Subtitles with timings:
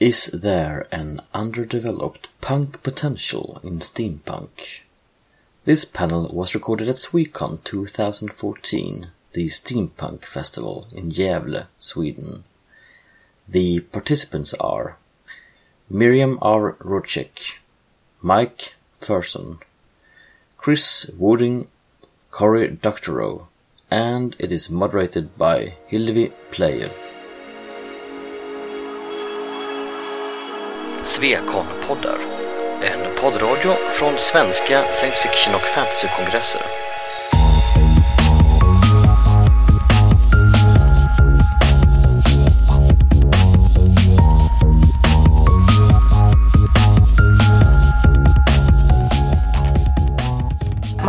[0.00, 4.80] Is there an underdeveloped punk potential in steampunk?
[5.66, 12.44] This panel was recorded at Swecon 2014, the steampunk festival in Gävle, Sweden.
[13.46, 14.96] The participants are
[15.90, 16.76] Miriam R.
[16.80, 17.58] Rocek,
[18.22, 19.58] Mike Thurston,
[20.56, 21.68] Chris Wooding,
[22.30, 23.48] Cory Doctorow,
[23.90, 27.09] and it is moderated by Hillevi Pleijel.
[31.20, 32.18] Svekon-poddar.
[32.82, 36.89] En poddradio från svenska science fiction och fantasykongresser.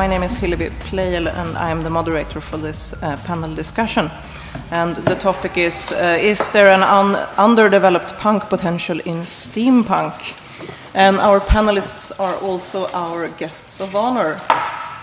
[0.02, 4.10] My name is Hillevi Pleijel and I am the moderator for this uh, panel discussion.
[4.72, 10.16] And the topic is uh, Is there an un- underdeveloped punk potential in steampunk?
[10.96, 14.42] And our panelists are also our guests of honor.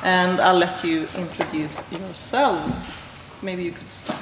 [0.02, 2.92] And I'll let you introduce yourselves.
[3.40, 4.18] Maybe you could start.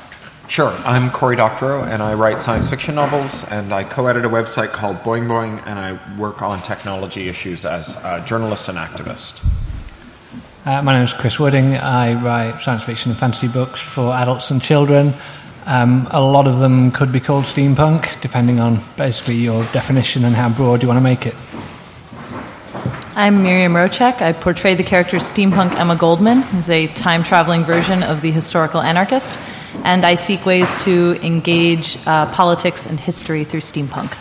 [0.46, 0.74] Sure.
[0.84, 4.96] I'm Cory Doctorow, and I write science fiction novels, and I co-edit a website called
[4.98, 9.42] Boing Boing, and I work on technology issues as a journalist and activist.
[10.66, 11.76] Uh, my name is Chris Wooding.
[11.76, 15.14] I write science fiction and fantasy books for adults and children.
[15.64, 20.34] Um, a lot of them could be called steampunk, depending on basically your definition and
[20.34, 21.36] how broad you want to make it.
[23.14, 24.20] I'm Miriam Rocek.
[24.20, 28.80] I portray the character steampunk Emma Goldman, who's a time traveling version of the historical
[28.80, 29.38] anarchist,
[29.84, 34.16] and I seek ways to engage uh, politics and history through steampunk.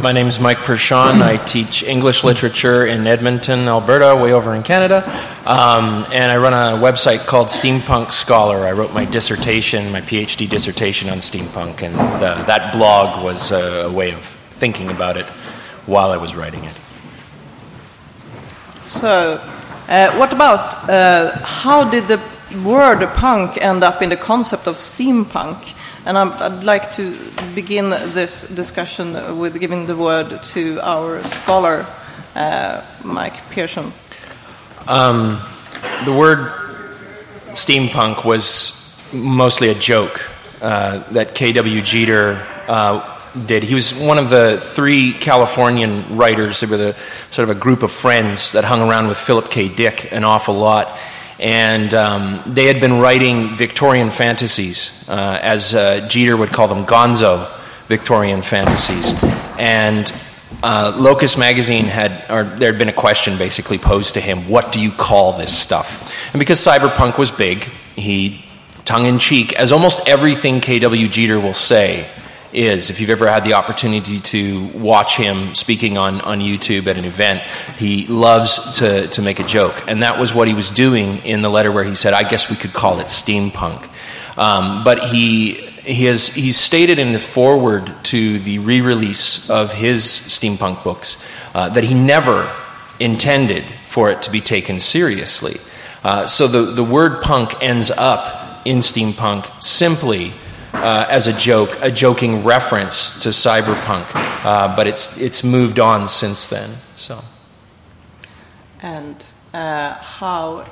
[0.00, 1.22] My name is Mike Perschon.
[1.22, 5.02] I teach English literature in Edmonton, Alberta, way over in Canada.
[5.46, 8.66] Um, and I run a website called Steampunk Scholar.
[8.66, 13.86] I wrote my dissertation, my PhD dissertation on steampunk, and the, that blog was a,
[13.86, 15.26] a way of thinking about it
[15.86, 16.78] while I was writing it.
[18.80, 19.40] So,
[19.88, 22.20] uh, what about uh, how did the
[22.64, 25.74] word punk end up in the concept of steampunk?
[26.06, 27.16] And I'm, I'd like to
[27.54, 31.86] begin this discussion with giving the word to our scholar,
[32.34, 33.90] uh, Mike Perschon.
[34.86, 35.40] Um,
[36.04, 36.52] the word
[37.52, 41.80] steampunk was mostly a joke uh, that K.W.
[41.80, 43.62] Jeter uh, did.
[43.62, 46.60] He was one of the three Californian writers.
[46.60, 46.96] They were the,
[47.30, 49.70] sort of a group of friends that hung around with Philip K.
[49.70, 50.98] Dick an awful lot.
[51.38, 56.84] And um, they had been writing Victorian fantasies, uh, as uh, Jeter would call them,
[56.84, 57.50] gonzo
[57.86, 59.12] Victorian fantasies.
[59.58, 60.12] And
[60.62, 64.72] uh, Locus magazine had, or there had been a question basically posed to him what
[64.72, 66.14] do you call this stuff?
[66.32, 67.64] And because cyberpunk was big,
[67.96, 68.44] he,
[68.84, 71.08] tongue in cheek, as almost everything K.W.
[71.08, 72.08] Jeter will say,
[72.54, 72.90] is.
[72.90, 77.04] If you've ever had the opportunity to watch him speaking on, on YouTube at an
[77.04, 77.42] event,
[77.76, 79.84] he loves to, to make a joke.
[79.88, 82.50] And that was what he was doing in the letter where he said, I guess
[82.50, 83.88] we could call it steampunk.
[84.36, 89.72] Um, but he, he has, he's stated in the foreword to the re release of
[89.72, 92.54] his steampunk books uh, that he never
[92.98, 95.56] intended for it to be taken seriously.
[96.02, 100.32] Uh, so the, the word punk ends up in steampunk simply
[100.74, 104.10] uh, as a joke, a joking reference to cyberpunk,
[104.44, 106.70] uh, but it's it's moved on since then.
[106.96, 107.22] So,
[108.82, 110.66] and uh, how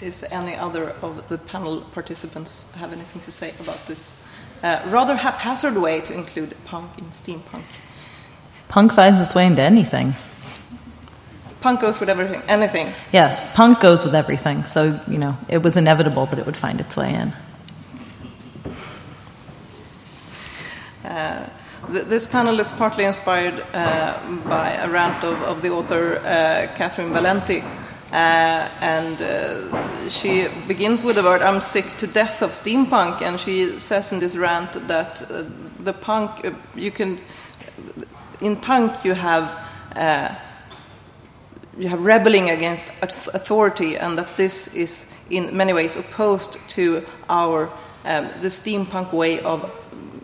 [0.00, 4.24] is any other of the panel participants have anything to say about this
[4.62, 7.64] uh, rather haphazard way to include punk in steampunk?
[8.68, 10.14] Punk finds its way into anything.
[11.60, 12.92] Punk goes with everything, anything.
[13.12, 14.64] Yes, punk goes with everything.
[14.64, 17.32] So you know, it was inevitable that it would find its way in.
[21.12, 21.44] Uh,
[21.92, 26.66] th- this panel is partly inspired uh, by a rant of, of the author uh,
[26.74, 27.62] Catherynne Valente.
[28.10, 29.18] And
[30.10, 33.20] she begins with the word, I'm sick to death of steampunk.
[33.20, 35.22] And she says in this rant that
[35.80, 36.30] the punk,
[36.74, 37.20] you can,
[38.40, 39.58] in punk, you have.
[41.78, 42.88] you have rebelling against
[43.34, 47.70] authority, and that this is in many ways opposed to our
[48.04, 49.70] um, the steampunk way of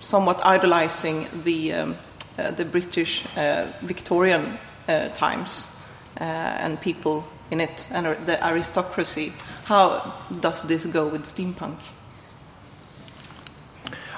[0.01, 1.97] somewhat idolizing the, um,
[2.39, 4.59] uh, the British uh, Victorian
[4.89, 5.77] uh, times
[6.21, 9.33] uh, and people in it and the aristocracy.
[9.65, 11.79] How does this go with steampunk?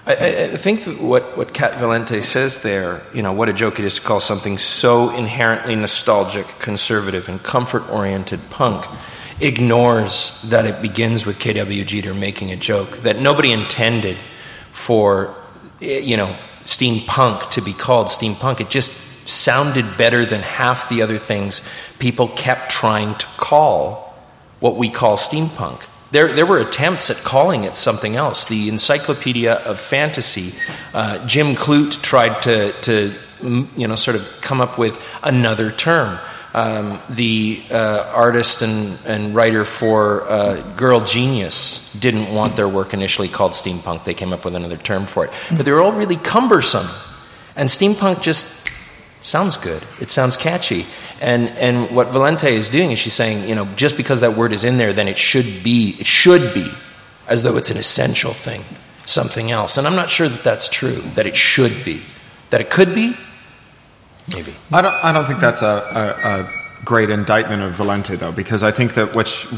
[0.06, 3.85] I, I think what, what Cat Valente says there, you know, what a joke it
[3.85, 8.87] is to call something so inherently nostalgic, conservative, and comfort oriented punk
[9.41, 11.85] ignores that it begins with K.W.
[11.85, 14.17] Jeter making a joke that nobody intended
[14.73, 15.35] for
[15.81, 18.61] you know, steampunk to be called steampunk.
[18.61, 18.93] It just
[19.27, 21.62] sounded better than half the other things
[21.99, 24.15] people kept trying to call
[24.59, 25.87] what we call steampunk.
[26.11, 28.47] There, there were attempts at calling it something else.
[28.47, 30.53] The Encyclopedia of Fantasy,
[30.93, 33.15] uh, Jim Clute tried to, to,
[33.77, 36.19] you know, sort of come up with another term.
[36.52, 42.93] Um, the uh, artist and, and writer for uh, Girl Genius didn't want their work
[42.93, 44.05] initially called steampunk.
[44.05, 45.32] They came up with another term for it.
[45.56, 46.87] But they were all really cumbersome.
[47.55, 48.69] And steampunk just
[49.23, 49.82] sounds good.
[50.00, 50.87] It sounds catchy.
[51.20, 54.53] And, and what Valente is doing is she's saying, you know, just because that word
[54.53, 56.69] is in there, then it should be, it should be,
[57.29, 58.64] as though it's an essential thing,
[59.06, 59.79] something else.
[59.79, 62.03] And I'm not sure that that's true, that it should be.
[62.49, 63.14] That it could be,
[64.35, 64.55] maybe.
[64.73, 68.62] I don't, I don't think that's a, a, a great indictment of Valente, though, because
[68.62, 69.49] I think that what she,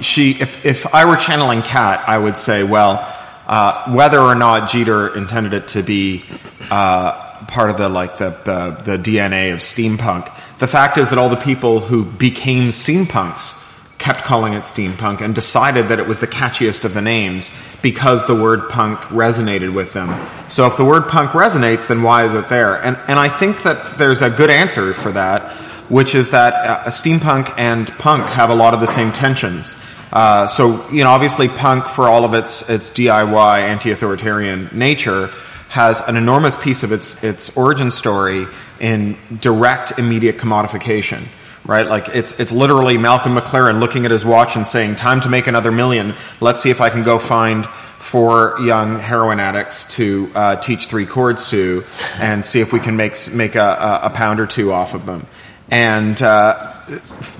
[0.00, 3.14] she if, if I were channeling Cat, I would say, well,
[3.46, 6.24] uh, whether or not Jeter intended it to be
[6.70, 10.30] uh, part of the like the, the, the DNA of steampunk.
[10.58, 13.64] The fact is that all the people who became steampunks
[13.98, 17.50] kept calling it steampunk and decided that it was the catchiest of the names
[17.82, 20.28] because the word punk resonated with them.
[20.48, 22.76] So if the word punk resonates, then why is it there?
[22.82, 25.52] And and I think that there's a good answer for that,
[25.90, 29.82] which is that uh, steampunk and punk have a lot of the same tensions.
[30.12, 35.30] Uh, so you know, obviously, punk for all of its its DIY anti-authoritarian nature
[35.68, 38.46] has an enormous piece of its, its origin story
[38.80, 41.22] in direct, immediate commodification.
[41.68, 41.86] Right?
[41.86, 45.46] Like, it's, it's literally Malcolm McLaren looking at his watch and saying, Time to make
[45.46, 46.14] another million.
[46.40, 51.04] Let's see if I can go find four young heroin addicts to uh, teach three
[51.04, 51.84] chords to
[52.14, 55.26] and see if we can make, make a, a pound or two off of them.
[55.70, 56.58] And uh,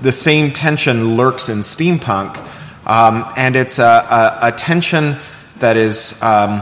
[0.01, 2.37] the same tension lurks in steampunk,
[2.85, 5.15] um, and it's a, a, a, tension
[5.57, 6.21] that is.
[6.21, 6.61] Um,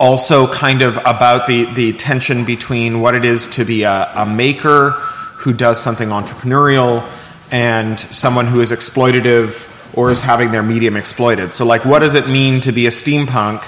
[0.00, 4.26] also kind of about the, the tension between what it is to be a, a
[4.26, 5.00] maker
[5.42, 7.04] who does something entrepreneurial
[7.50, 11.52] and someone who is exploitative or is having their medium exploited.
[11.52, 13.62] So, like, what does it mean to be a steampunk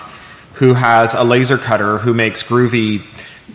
[0.54, 3.02] who has a laser cutter who makes groovy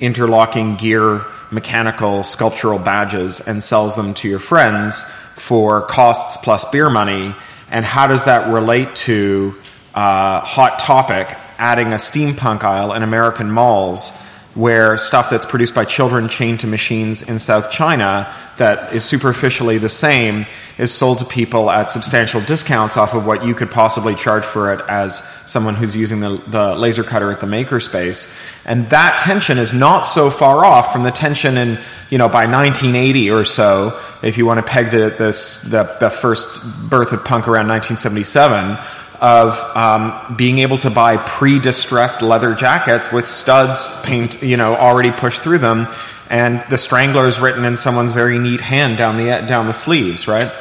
[0.01, 5.03] interlocking gear, mechanical, sculptural badges and sells them to your friends
[5.35, 7.33] for costs plus beer money?
[7.71, 9.55] And how does that relate to
[9.95, 11.27] uh, Hot Topic
[11.57, 14.11] adding a steampunk aisle in American malls
[14.59, 19.77] where stuff that's produced by children chained to machines in South China that is superficially
[19.77, 20.45] the same
[20.77, 24.73] is sold to people at substantial discounts off of what you could possibly charge for
[24.73, 25.17] it as
[25.49, 28.37] someone who's using the, the laser cutter at the makerspace.
[28.65, 31.79] And that tension is not so far off from the tension in,
[32.09, 36.09] you know, by 1980 or so, if you want to peg the, this, the, the
[36.09, 38.77] first birth of punk around 1977
[39.21, 45.11] of um, being able to buy pre-distressed leather jackets with studs paint, you know, already
[45.11, 45.87] pushed through them,
[46.29, 50.51] and the stranglers written in someone's very neat hand down the down the sleeves, right?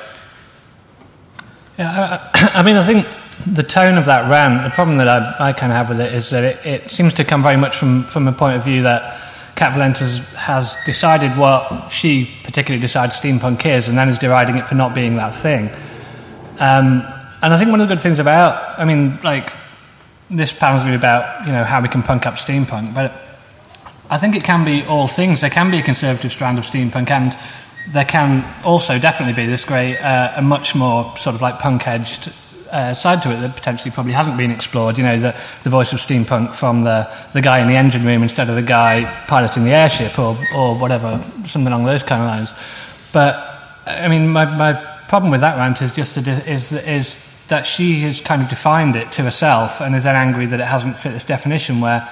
[1.79, 3.07] Yeah, I, I mean, I think
[3.47, 6.13] the tone of that rant, the problem that I, I kind of have with it
[6.13, 8.83] is that it, it, seems to come very much from from a point of view
[8.83, 9.21] that
[9.55, 14.67] Cat Valente's has decided what she particularly decides steampunk is, and then is deriding it
[14.67, 15.71] for not being that thing.
[16.59, 17.07] Um,
[17.43, 19.53] and I think one of the good things about, I mean, like,
[20.31, 23.13] this panel's going to be about, you know, how we can punk up steampunk, but
[24.11, 25.41] I think it can be all things.
[25.41, 27.37] There can be a conservative strand of steampunk, and
[27.93, 31.87] there can also definitely be this great, uh, a much more sort of like punk
[31.87, 32.33] edged
[32.71, 34.99] uh, side to it that potentially probably hasn't been explored.
[34.99, 38.23] You know, the, the voice of steampunk from the, the guy in the engine room
[38.23, 42.29] instead of the guy piloting the airship or, or whatever, something along those kind of
[42.29, 42.55] lines.
[43.13, 43.37] But,
[43.87, 48.01] I mean, my, my problem with that rant is just that is, is that she
[48.01, 51.13] has kind of defined it to herself and is then angry that it hasn't fit
[51.13, 51.81] this definition.
[51.81, 52.09] Where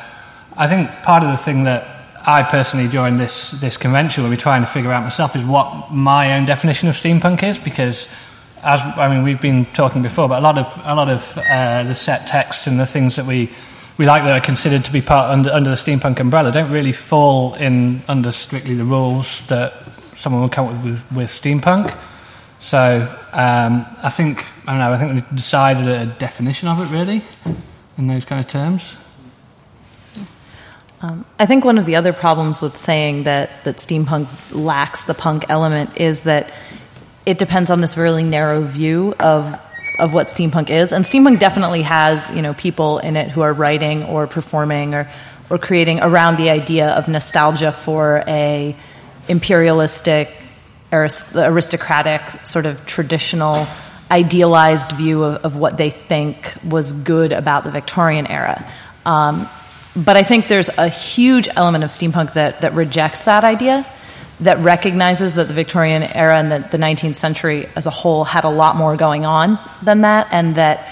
[0.56, 4.36] I think part of the thing that I personally during this this convention will be
[4.36, 8.08] trying to figure out myself is what my own definition of steampunk is because
[8.62, 11.84] as I mean we've been talking before, but a lot of a lot of uh,
[11.84, 13.50] the set texts and the things that we
[13.98, 16.92] we like that are considered to be part under, under the steampunk umbrella don't really
[16.92, 19.72] fall in under strictly the rules that
[20.16, 21.96] someone would come up with with steampunk.
[22.58, 24.92] So um, I think I don't know.
[24.92, 27.22] I think we decided a definition of it really
[27.98, 28.96] in those kind of terms.
[31.02, 35.12] Um, I think one of the other problems with saying that that steampunk lacks the
[35.12, 36.52] punk element is that
[37.26, 39.60] it depends on this really narrow view of
[39.98, 43.52] of what steampunk is, and steampunk definitely has you know people in it who are
[43.52, 45.08] writing or performing or
[45.50, 48.74] or creating around the idea of nostalgia for a
[49.28, 50.28] imperialistic
[50.92, 53.66] aristocratic, sort of traditional,
[54.10, 58.64] idealized view of, of, what they think was good about the Victorian era.
[59.04, 59.48] Um,
[59.96, 63.86] but I think there's a huge element of steampunk that, that rejects that idea,
[64.40, 68.44] that recognizes that the Victorian era and the, the 19th century as a whole had
[68.44, 70.88] a lot more going on than that, and that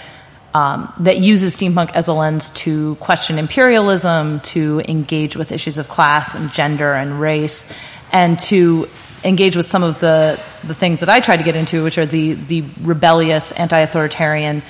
[0.54, 5.88] um, that uses steampunk as a lens to question imperialism, to engage with issues of
[5.88, 7.72] class and gender and race,
[8.12, 8.88] and to
[9.24, 12.06] engage with some of the, the things that I try to get into, which are
[12.06, 14.62] the, the rebellious, anti authoritarian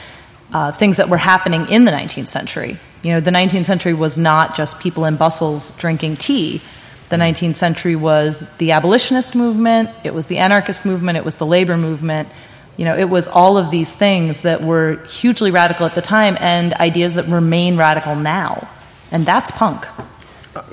[0.52, 2.78] uh, things that were happening in the 19th century.
[3.02, 6.62] You know, the 19th century was not just people in bustles drinking tea.
[7.10, 11.46] The 19th century was the abolitionist movement, it was the anarchist movement, it was the
[11.46, 12.28] labor movement.
[12.76, 16.36] You know, it was all of these things that were hugely radical at the time
[16.40, 18.68] and ideas that remain radical now.
[19.12, 19.86] And that's punk.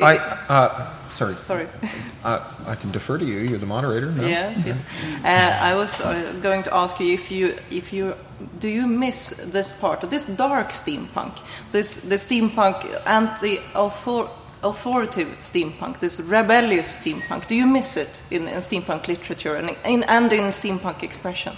[0.01, 1.36] I, uh, sorry.
[1.36, 1.68] Sorry.
[2.24, 3.39] Uh, I can defer to you.
[3.39, 4.12] You're the moderator.
[4.12, 4.27] No?
[4.27, 4.86] Yes, yes.
[5.25, 8.15] Uh, I was uh, going to ask you if you, if you,
[8.60, 11.39] do you miss this part, of this dark steampunk,
[11.72, 17.48] this the steampunk anti-authoritative steampunk, this rebellious steampunk?
[17.48, 21.58] Do you miss it in, in steampunk literature and in, and in steampunk expression?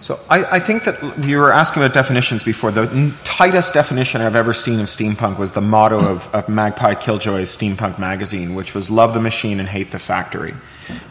[0.00, 2.70] So I, I, think that you were asking about definitions before.
[2.70, 7.54] The tightest definition I've ever seen of steampunk was the motto of, of Magpie Killjoy's
[7.54, 10.54] steampunk magazine, which was "Love the machine and hate the factory."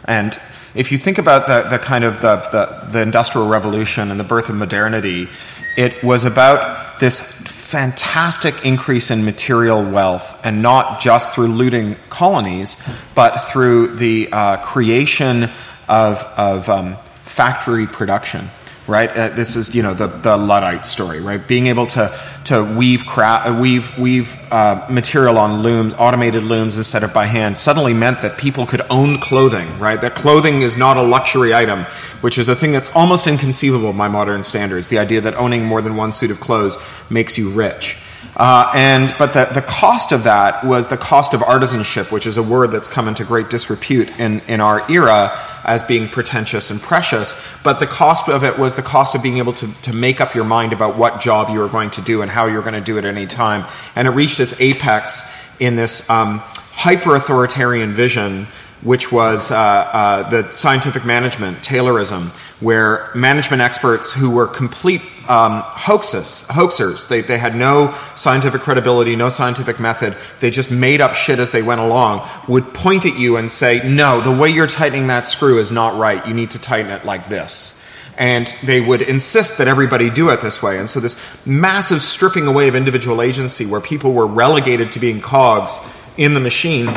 [0.06, 0.36] And
[0.74, 4.24] if you think about the, the kind of the, the, the industrial revolution and the
[4.24, 5.28] birth of modernity,
[5.76, 12.82] it was about this fantastic increase in material wealth, and not just through looting colonies,
[13.14, 15.50] but through the uh, creation
[15.88, 18.48] of, of um, factory production
[18.88, 19.10] right?
[19.10, 21.46] Uh, this is you know the the luddite story, right?
[21.46, 26.76] Being able to to weave cra- uh, weave weave uh, material on looms, automated looms
[26.76, 30.00] instead of by hand, suddenly meant that people could own clothing, right?
[30.00, 31.84] That clothing is not a luxury item,
[32.22, 34.88] which is a thing that's almost inconceivable by modern standards.
[34.88, 36.78] The idea that owning more than one suit of clothes
[37.10, 37.98] makes you rich.
[38.36, 42.36] Uh, and but the, the cost of that was the cost of artisanship, which is
[42.36, 46.80] a word that's come into great disrepute in, in our era as being pretentious and
[46.80, 47.44] precious.
[47.64, 50.34] But the cost of it was the cost of being able to, to make up
[50.34, 52.74] your mind about what job you were going to do and how you were going
[52.74, 53.66] to do it at any time.
[53.96, 58.46] And it reached its apex in this um, hyper authoritarian vision
[58.82, 62.28] which was uh, uh, the scientific management, Taylorism,
[62.60, 69.16] where management experts who were complete um, hoaxes, hoaxers, they, they had no scientific credibility,
[69.16, 73.18] no scientific method, they just made up shit as they went along, would point at
[73.18, 76.26] you and say, No, the way you're tightening that screw is not right.
[76.26, 77.84] You need to tighten it like this
[78.16, 80.78] and they would insist that everybody do it this way.
[80.78, 81.16] And so, this
[81.46, 85.78] massive stripping away of individual agency where people were relegated to being cogs
[86.16, 86.88] in the machine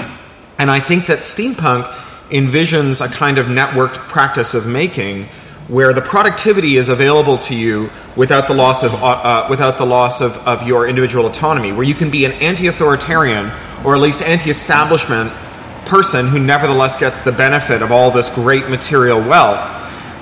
[0.61, 1.91] and I think that steampunk
[2.29, 5.25] envisions a kind of networked practice of making
[5.67, 9.85] where the productivity is available to you without the loss of, uh, uh, without the
[9.87, 13.51] loss of, of your individual autonomy, where you can be an anti authoritarian
[13.83, 15.33] or at least anti establishment
[15.87, 19.67] person who nevertheless gets the benefit of all this great material wealth.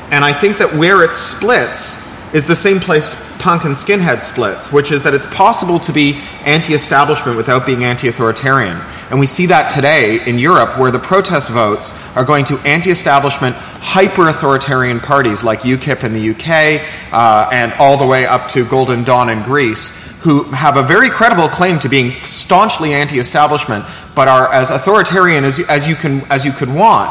[0.10, 4.72] And I think that where it splits is the same place punk and skinhead splits,
[4.72, 8.78] which is that it's possible to be anti establishment without being anti authoritarian.
[9.10, 12.92] And we see that today in Europe, where the protest votes are going to anti
[12.92, 18.48] establishment, hyper authoritarian parties like UKIP in the UK uh, and all the way up
[18.50, 23.18] to Golden Dawn in Greece, who have a very credible claim to being staunchly anti
[23.20, 27.10] establishment, but are as authoritarian as, as, you can, as you could want.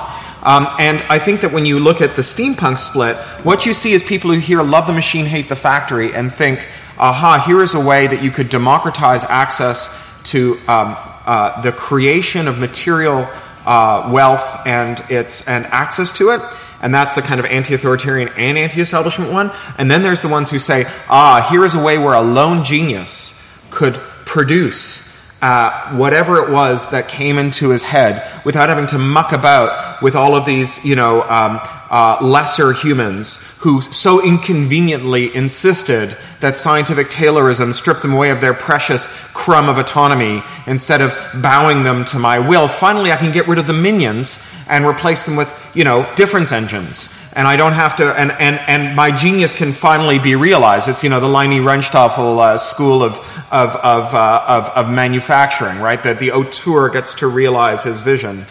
[0.49, 3.93] Um, and I think that when you look at the steampunk split, what you see
[3.93, 7.75] is people who hear love the machine, hate the factory, and think, aha, here is
[7.75, 9.95] a way that you could democratize access
[10.31, 13.29] to um, uh, the creation of material
[13.67, 16.41] uh, wealth and its and access to it.
[16.81, 19.53] And that's the kind of anti authoritarian and anti establishment one.
[19.77, 22.65] And then there's the ones who say, ah, here is a way where a lone
[22.65, 25.08] genius could produce
[25.41, 30.17] uh, whatever it was that came into his head without having to muck about with
[30.17, 37.09] all of these, you know, um, uh, lesser humans who so inconveniently insisted that scientific
[37.09, 42.19] Taylorism strip them away of their precious crumb of autonomy instead of bowing them to
[42.19, 42.69] my will.
[42.69, 46.53] Finally, I can get rid of the minions and replace them with, you know, difference
[46.53, 50.89] engines and I don't have to, and, and, and my genius can finally be realized.
[50.89, 53.21] It's, you know, the Leni Riefenstahl uh, school of,
[53.53, 56.03] of, of, uh, of, of, manufacturing, right?
[56.03, 58.47] That the auteur gets to realize his vision.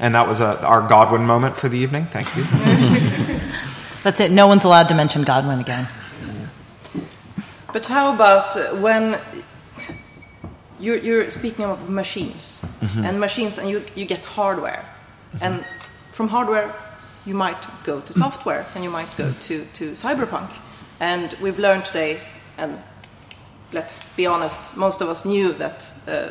[0.00, 2.06] And that was a, our Godwin moment for the evening.
[2.06, 2.42] Thank you.
[4.02, 4.32] That's it.
[4.32, 5.86] No one's allowed to mention Godwin again.
[7.72, 9.16] But how about uh, when
[10.80, 13.04] you're, you're speaking of machines mm-hmm.
[13.04, 14.84] and machines, and you, you get hardware,
[15.34, 15.44] mm-hmm.
[15.44, 15.64] and
[16.10, 16.74] from hardware
[17.26, 20.50] you might go to software and you might go to, to cyberpunk.
[21.00, 22.20] And we've learned today,
[22.58, 22.78] and
[23.72, 26.30] let's be honest, most of us knew that uh,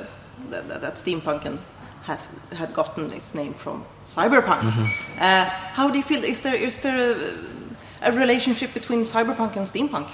[0.50, 1.60] that, that, that steampunk and
[2.03, 4.63] has had gotten its name from cyberpunk.
[5.19, 6.24] Uh, how do you feel?
[6.24, 10.08] Is there is there a, a relationship between cyberpunk and steampunk?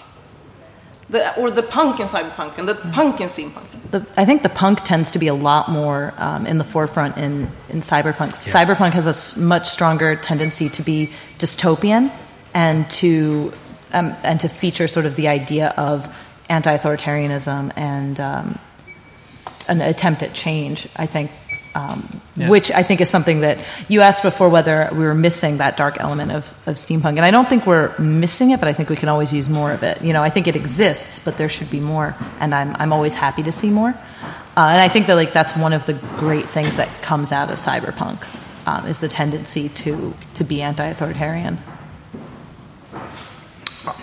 [1.10, 3.68] The, or the punk in cyberpunk and the punk in steampunk?
[3.92, 7.18] The, I think the punk tends to be a lot more um, in the forefront
[7.18, 8.34] in, in cyberpunk.
[8.42, 12.12] Cyberpunk has a s- much stronger tendency to be dystopian
[12.56, 13.54] and to
[13.94, 16.08] um, and to feature sort of the idea of
[16.50, 18.60] anti-authoritarianism and um,
[19.68, 20.88] an attempt at change.
[20.96, 21.30] I think.
[21.76, 23.58] Um, Which I think is something that
[23.90, 27.18] you asked before whether we were missing that dark element of, of steampunk.
[27.18, 29.74] And I don't think we're missing it, but I think we can always use more
[29.74, 30.02] of it.
[30.02, 32.16] You know, I think it exists, but there should be more.
[32.40, 33.90] And I'm, I'm always happy to see more.
[33.90, 37.50] Uh, and I think that like that's one of the great things that comes out
[37.52, 38.24] of cyberpunk
[38.66, 41.60] um, is the tendency to, to be anti-authoritarian.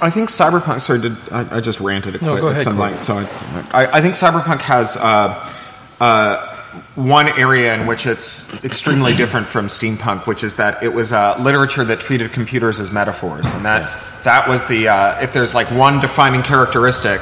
[0.00, 0.80] I think cyberpunk.
[0.82, 2.90] Sorry, did I, I just ranted a No, quick go at ahead, some Cory.
[2.90, 3.04] length?
[3.04, 5.52] So I, I, I think cyberpunk has uh,
[6.00, 6.51] uh,
[6.94, 11.36] one area in which it's extremely different from steampunk, which is that it was uh,
[11.40, 15.70] literature that treated computers as metaphors, and that that was the uh, if there's like
[15.70, 17.20] one defining characteristic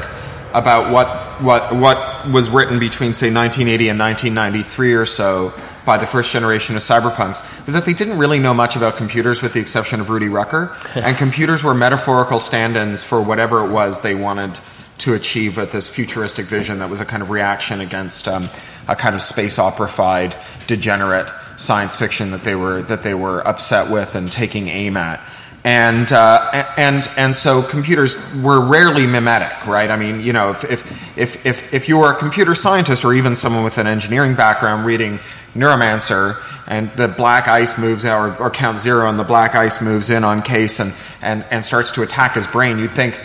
[0.52, 5.52] about what what what was written between say 1980 and 1993 or so
[5.84, 9.42] by the first generation of cyberpunks was that they didn't really know much about computers
[9.42, 10.76] with the exception of Rudy Rucker.
[10.94, 14.58] And computers were metaphorical stand-ins for whatever it was they wanted
[14.98, 18.48] to achieve with this futuristic vision that was a kind of reaction against um,
[18.90, 23.90] a kind of space opera-fied degenerate science fiction that they were that they were upset
[23.90, 25.20] with and taking aim at
[25.62, 29.90] and uh, and and so computers were rarely mimetic, right?
[29.90, 33.12] I mean, you know, if if if if, if you were a computer scientist or
[33.12, 35.18] even someone with an engineering background reading
[35.54, 39.82] Neuromancer and the black ice moves out or, or Count Zero and the black ice
[39.82, 43.20] moves in on Case and and and starts to attack his brain, you'd think.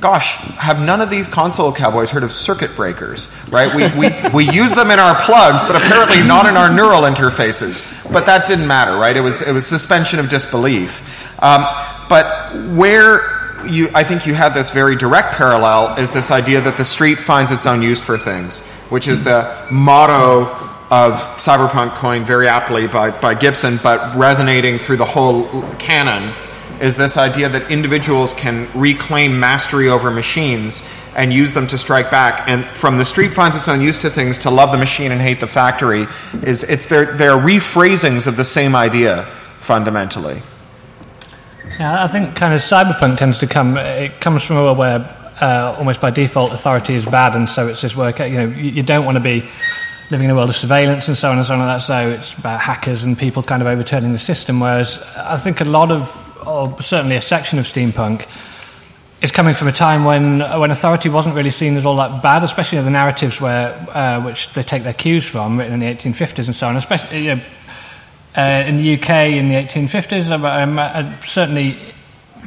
[0.00, 3.28] Gosh, have none of these console cowboys heard of circuit breakers?
[3.50, 3.72] Right?
[3.74, 8.10] We, we, we use them in our plugs, but apparently not in our neural interfaces.
[8.10, 9.14] But that didn't matter, right?
[9.14, 11.02] It was, it was suspension of disbelief.
[11.42, 11.66] Um,
[12.08, 16.78] but where you, I think you have this very direct parallel is this idea that
[16.78, 20.46] the street finds its own use for things, which is the motto
[20.90, 26.34] of cyberpunk coined very aptly by, by Gibson, but resonating through the whole canon
[26.80, 30.82] is this idea that individuals can reclaim mastery over machines
[31.16, 32.48] and use them to strike back.
[32.48, 35.20] And from the street finds its own use to things to love the machine and
[35.20, 36.06] hate the factory
[36.42, 39.24] is it's their, their rephrasings of the same idea
[39.58, 40.42] fundamentally.
[41.78, 43.76] Yeah, I think kind of cyberpunk tends to come.
[43.76, 47.68] It comes from a world where uh, almost by default authority is bad, and so
[47.68, 48.18] it's this work.
[48.18, 49.48] You know, you, don't want to be
[50.10, 51.60] living in a world of surveillance and so on and so on.
[51.60, 54.60] And that so it's about hackers and people kind of overturning the system.
[54.60, 58.26] Whereas I think a lot of, or certainly a section of steampunk,
[59.22, 62.42] is coming from a time when when authority wasn't really seen as all that bad,
[62.42, 65.86] especially in the narratives where uh, which they take their cues from, written in the
[65.86, 66.76] 1850s and so on.
[66.76, 67.42] Especially you know,
[68.36, 71.76] uh, in the UK in the 1850s, um, uh, certainly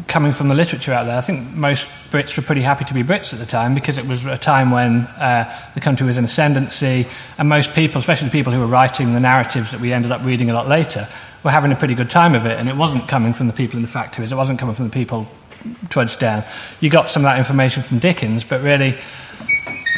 [0.08, 3.04] coming from the literature out there, I think most Brits were pretty happy to be
[3.04, 6.26] Brits at the time because it was a time when uh, the country was in
[6.26, 7.06] ascendancy,
[7.38, 10.24] and most people, especially the people who were writing the narratives that we ended up
[10.24, 11.08] reading a lot later,
[11.44, 12.58] were having a pretty good time of it.
[12.60, 14.92] And it wasn't coming from the people in the factories, it wasn't coming from the
[14.92, 15.28] people
[15.90, 16.44] trudged down.
[16.80, 18.98] You got some of that information from Dickens, but really,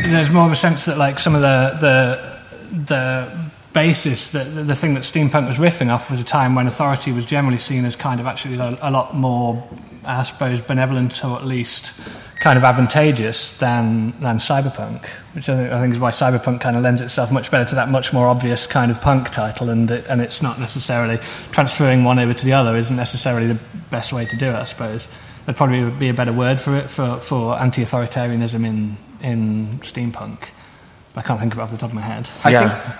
[0.03, 2.35] there's more of a sense that like some of the the
[2.75, 6.65] the basis that the, the thing that steampunk was riffing off was a time when
[6.65, 9.67] authority was generally seen as kind of actually a, a lot more
[10.05, 11.91] I suppose benevolent or at least
[12.45, 15.03] kind of advantageous than than cyberpunk
[15.33, 17.75] which I think, I think is why cyberpunk kind of lends itself much better to
[17.75, 21.17] that much more obvious kind of punk title and it, and it's not necessarily
[21.51, 23.57] transferring one over to the other isn't necessarily the
[23.89, 25.07] best way to do it I suppose
[25.45, 30.49] there'd probably be a better word for it for, for anti-authoritarianism in in steampunk
[31.15, 32.29] I can't think of it off the top of my head.
[32.43, 32.69] I Yeah.
[32.69, 32.95] think,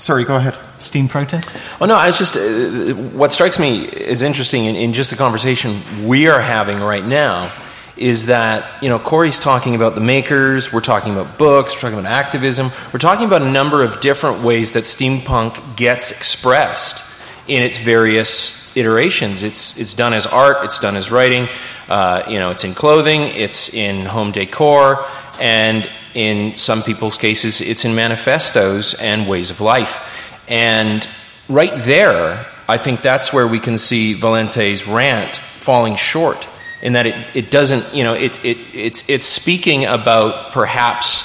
[0.00, 0.56] sorry, go ahead.
[0.80, 1.54] Steam protest?
[1.80, 5.70] Oh no, it's just uh, what strikes me is interesting in, in just the conversation
[6.08, 7.52] we are having right now
[7.98, 11.98] is that you know Cory's talking about the makers, we're talking about books, we're talking
[11.98, 17.04] about activism, we're talking about a number of different ways that steampunk gets expressed
[17.46, 19.42] in its various iterations.
[19.42, 21.48] It's it's done as art, it's done as writing,
[21.88, 25.04] uh, you know, it's in clothing, it's in home decor,
[25.40, 30.34] and in some people's cases, it's in manifestos and ways of life.
[30.48, 31.06] And
[31.48, 36.48] right there, I think that's where we can see Valente's rant falling short
[36.82, 41.24] in that it, it doesn't, you know, it, it, it's, it's speaking about perhaps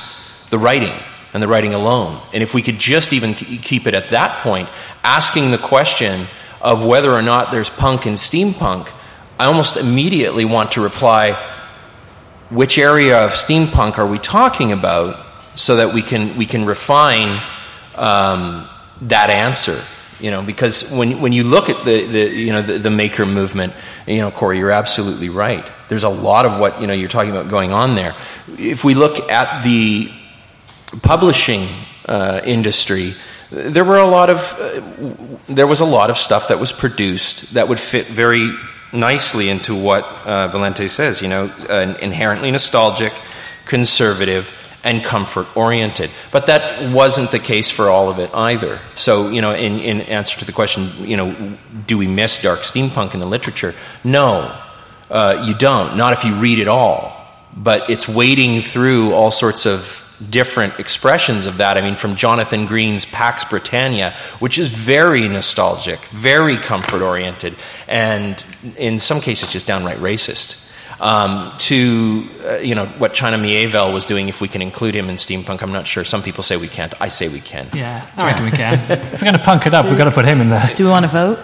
[0.50, 0.96] the writing
[1.34, 2.22] and the writing alone.
[2.34, 4.70] And if we could just even keep it at that point,
[5.04, 6.28] asking the question
[6.62, 8.92] of whether or not there's punk and steampunk,
[9.40, 11.34] I almost immediately want to reply,
[12.50, 17.40] which area of steampunk are we talking about so that we can we can refine
[17.96, 18.68] um,
[19.02, 19.80] that answer
[20.24, 23.26] you know because when when you look at the, the you know the, the, maker
[23.26, 23.74] movement
[24.08, 25.70] you know Cory you're absolutely right.
[25.90, 28.16] There's a lot of what you know you're talking about going on there.
[28.58, 30.10] If we look at the
[31.02, 31.68] publishing
[32.08, 33.14] uh, industry
[33.52, 37.54] there were a lot of uh, there was a lot of stuff that was produced
[37.54, 38.56] that would fit very
[38.92, 41.52] nicely into what uh, Valente says you know
[42.02, 43.14] inherently nostalgic
[43.66, 44.52] conservative
[44.84, 46.12] and comfort oriented.
[46.32, 48.80] But that wasn't the case for all of it either.
[48.96, 52.60] So, you know, in, in answer to the question, you know, do we miss dark
[52.60, 53.74] steampunk in the literature?
[54.04, 54.60] No,
[55.10, 55.96] uh, you don't.
[55.96, 57.22] Not if you read it all.
[57.56, 61.78] But it's wading through all sorts of different expressions of that.
[61.78, 67.56] I mean, from Jonathan Green's Pax Britannia, which is very nostalgic, very comfort oriented,
[67.88, 68.44] and
[68.78, 70.63] in some cases just downright racist
[71.00, 74.30] um, to uh, you know what China Miéville was doing.
[74.30, 76.04] If we can include him in steampunk, I'm not sure.
[76.04, 76.94] Some people say we can't.
[77.02, 77.68] I say we can.
[77.74, 78.92] Yeah, I reckon we can.
[78.92, 80.72] if we're going to punk it up, we've got to put him in there.
[80.76, 81.40] Do we want to vote?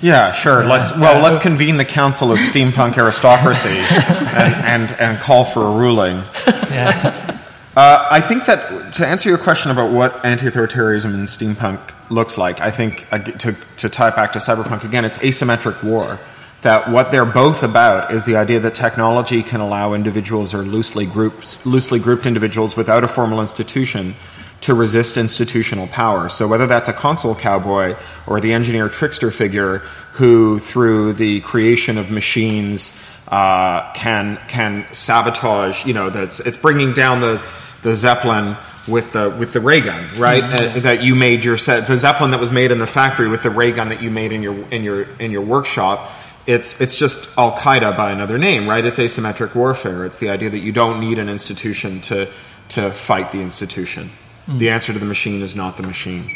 [0.00, 0.62] Yeah, sure.
[0.62, 0.68] Yeah.
[0.68, 5.70] Let's well, let's convene the Council of Steampunk Aristocracy and, and, and call for a
[5.70, 6.22] ruling.
[6.70, 7.40] Yeah.
[7.76, 11.78] Uh, I think that to answer your question about what anti-authoritarianism in steampunk
[12.10, 15.82] looks like, I think uh, to to tie it back to cyberpunk again, it's asymmetric
[15.84, 16.18] war
[16.62, 21.06] that what they're both about is the idea that technology can allow individuals or loosely
[21.06, 24.14] grouped, loosely grouped individuals without a formal institution
[24.60, 26.28] to resist institutional power.
[26.28, 27.94] So whether that's a console cowboy
[28.26, 29.78] or the engineer trickster figure
[30.14, 35.86] who, through the creation of machines, uh, can can sabotage.
[35.86, 37.40] You know, that's it's bringing down the
[37.82, 38.56] the zeppelin
[38.88, 40.42] with the with the ray gun, right?
[40.42, 40.78] Mm-hmm.
[40.78, 43.44] Uh, that you made your set, the zeppelin that was made in the factory with
[43.44, 46.10] the ray gun that you made in your in your in your workshop
[46.48, 48.84] it's it's just Al Qaeda by another name, right?
[48.84, 50.06] It's asymmetric warfare.
[50.06, 52.26] It's the idea that you don't need an institution to
[52.70, 54.08] to fight the institution.
[54.46, 54.58] Mm.
[54.58, 56.26] The answer to the machine is not the machine.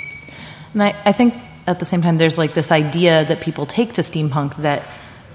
[0.74, 1.34] And I, I, think
[1.66, 4.82] at the same time, there's like this idea that people take to steampunk that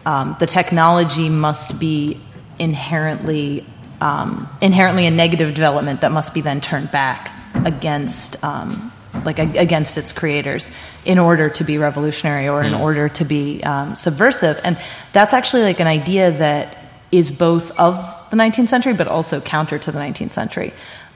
[0.06, 2.20] um, the technology must be
[2.60, 3.66] inherently
[4.00, 7.36] um, inherently a negative development that must be then turned back
[7.66, 8.92] against um,
[9.28, 10.72] like against its creators
[11.04, 12.80] in order to be revolutionary or in mm.
[12.80, 14.80] order to be um, subversive and
[15.12, 16.78] that's actually like an idea that
[17.12, 17.96] is both of
[18.32, 20.72] the 19th century but also counter to the 19th century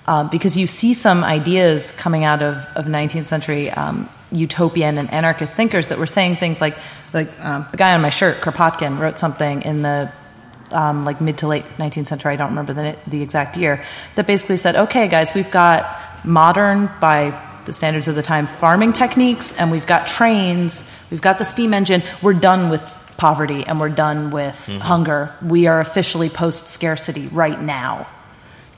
[0.08, 5.10] um, because you see some ideas coming out of, of 19th century um, utopian and
[5.14, 6.78] anarchist thinkers that were saying things like
[7.14, 10.12] like um, the guy on my shirt Kropotkin wrote something in the
[10.74, 13.84] um, like mid to late 19th century, I don't remember the, the exact year,
[14.16, 17.32] that basically said, okay, guys, we've got modern by
[17.66, 21.74] the standards of the time farming techniques, and we've got trains, we've got the steam
[21.74, 22.04] engine.
[22.22, 22.82] We're done with
[23.18, 24.80] poverty and we're done with mm-hmm.
[24.80, 25.36] hunger.
[25.44, 28.08] We are officially post scarcity right now.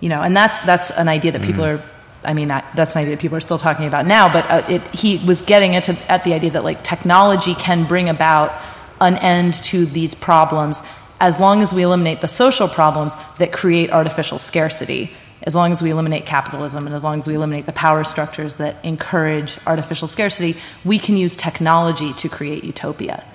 [0.02, 1.82] You know, and that's that's an idea that people mm-hmm.
[1.82, 2.30] are.
[2.30, 4.32] I mean, that's an idea that people are still talking about now.
[4.32, 8.10] But uh, it, he was getting into at the idea that like technology can bring
[8.10, 8.54] about
[9.00, 10.84] an end to these problems
[11.22, 15.10] as long as we eliminate the social problems that create artificial scarcity
[15.43, 18.56] as long as we eliminate capitalism and as long as we eliminate the power structures
[18.56, 23.25] that encourage artificial scarcity, we can use technology to create utopia.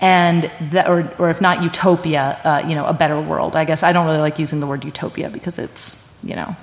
[0.00, 3.56] And that, or, or if not utopia, uh, you know, a better world.
[3.56, 6.54] I guess I don't really like using the word utopia because it's, you know,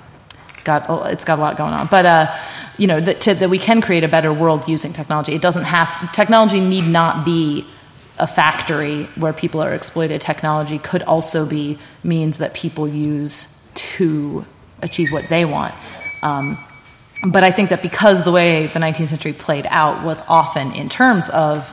[0.64, 1.86] got it's got a lot going on.
[1.86, 2.36] But uh,
[2.78, 5.34] you know, that, to, that we can create a better world using technology.
[5.34, 7.66] It doesn't have technology need not be
[8.18, 10.20] a factory where people are exploited.
[10.20, 14.44] Technology could also be means that people use to
[14.82, 15.74] achieve what they want.
[16.22, 16.58] Um,
[17.26, 20.88] but I think that because the way the 19th century played out was often in
[20.88, 21.72] terms of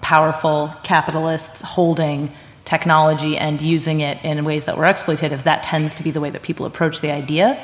[0.00, 2.32] powerful capitalists holding
[2.64, 6.30] technology and using it in ways that were exploitative, that tends to be the way
[6.30, 7.62] that people approach the idea.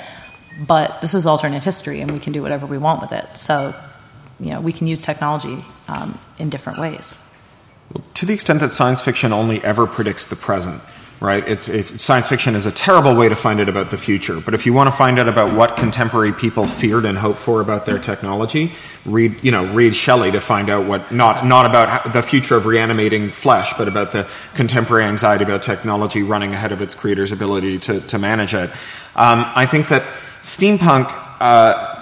[0.67, 3.37] But this is alternate history, and we can do whatever we want with it.
[3.37, 3.75] So,
[4.39, 7.19] you know, we can use technology um, in different ways.
[8.15, 10.81] To the extent that science fiction only ever predicts the present,
[11.21, 11.47] right?
[11.49, 14.41] It's if science fiction is a terrible way to find out about the future.
[14.41, 17.61] But if you want to find out about what contemporary people feared and hoped for
[17.61, 18.73] about their technology,
[19.05, 22.67] read you know read Shelley to find out what not not about the future of
[22.67, 27.79] reanimating flesh, but about the contemporary anxiety about technology running ahead of its creator's ability
[27.81, 28.71] to to manage it.
[29.17, 30.03] Um, I think that
[30.43, 31.13] steampunk.
[31.41, 32.01] Uh,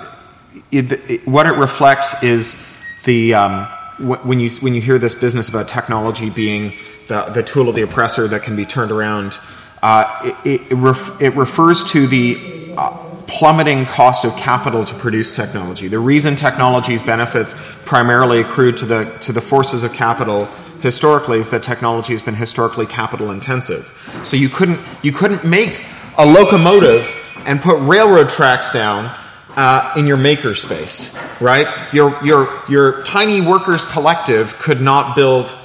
[0.71, 2.69] it, it, what it reflects is
[3.05, 3.67] the um,
[3.99, 6.73] when you when you hear this business about technology being
[7.07, 9.39] the, the tool of the oppressor that can be turned around,
[9.83, 12.91] uh, it, it, ref, it, refers to the uh,
[13.27, 15.89] plummeting cost of capital to produce technology.
[15.89, 20.49] The reason technology's benefits primarily accrue to the, to the forces of capital
[20.83, 23.97] historically is that technology has been historically capital intensive.
[24.25, 25.85] So you couldn't you couldn't make
[26.19, 29.17] a locomotive and put railroad tracks down
[29.57, 31.67] uh, in your makerspace, right?
[31.95, 35.57] Your your your tiny workers collective could not build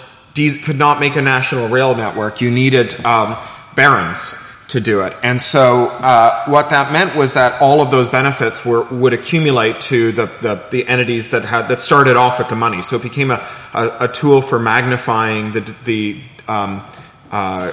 [0.63, 2.41] could not make a national rail network.
[2.41, 3.37] You needed um,
[3.75, 4.35] barons
[4.69, 5.15] to do it.
[5.23, 9.79] And so uh, what that meant was that all of those benefits were, would accumulate
[9.81, 12.81] to the, the, the, entities that had that started off with the money.
[12.81, 16.83] So it became a, a, a tool for magnifying the, the um,
[17.31, 17.71] uh,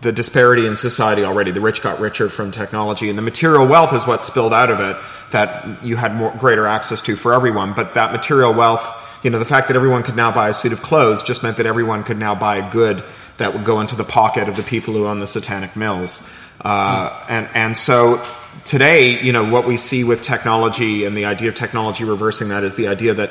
[0.00, 1.50] the disparity in society already.
[1.50, 4.80] The rich got richer from technology, and the material wealth is what spilled out of
[4.80, 4.96] it
[5.32, 7.72] that you had more, greater access to for everyone.
[7.74, 8.86] But that material wealth,
[9.22, 11.56] you know, the fact that everyone could now buy a suit of clothes just meant
[11.56, 13.04] that everyone could now buy a good
[13.38, 16.28] that would go into the pocket of the people who own the satanic mills.
[16.60, 17.24] Uh, mm.
[17.28, 18.24] and, and so
[18.64, 22.64] today, you know, what we see with technology and the idea of technology reversing that
[22.64, 23.30] is the idea that,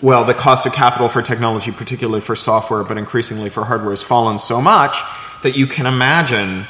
[0.00, 4.02] well, the cost of capital for technology, particularly for software, but increasingly for hardware, has
[4.02, 4.96] fallen so much
[5.42, 6.66] that you can imagine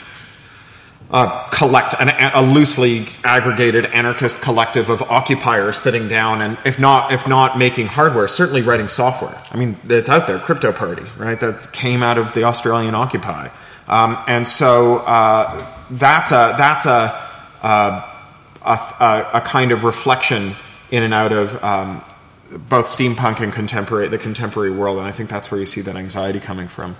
[1.11, 7.12] uh, collect an, a loosely aggregated anarchist collective of occupiers sitting down and if not
[7.12, 9.40] if not making hardware certainly writing software.
[9.51, 13.49] I mean it's out there crypto party right that came out of the australian occupy.
[13.87, 17.27] Um, and so uh, that's a that's a,
[17.62, 18.14] uh,
[18.62, 20.57] a, a, kind of reflection
[20.90, 22.05] in and out of um,
[22.51, 25.97] both steampunk and contemporary the contemporary world and i think that's where you see that
[25.97, 26.97] anxiety coming from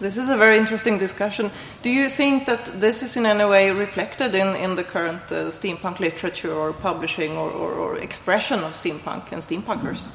[0.00, 1.50] this is a very interesting discussion.
[1.82, 5.50] Do you think that this is in any way reflected in, in the current uh,
[5.50, 10.10] steampunk literature or publishing or, or, or, expression of steampunk and steampunkers?